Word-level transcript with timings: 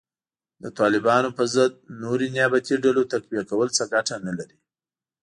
د 0.63 0.65
طالبانو 0.79 1.29
په 1.37 1.43
ضد 1.55 1.73
نورې 2.03 2.27
نیابتي 2.35 2.75
ډلو 2.83 3.03
تقویه 3.13 3.43
کول 3.49 3.67
څه 3.77 3.83
ګټه 3.93 4.15
نه 4.25 4.33
لري 4.39 4.57